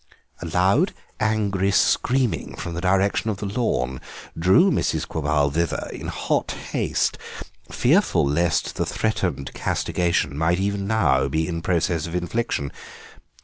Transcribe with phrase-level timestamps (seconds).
[0.41, 4.01] A loud, angry screaming from the direction of the lawn
[4.35, 5.07] drew Mrs.
[5.07, 7.19] Quabarl thither in hot haste,
[7.71, 12.71] fearful lest the threatened castigation might even now be in process of infliction.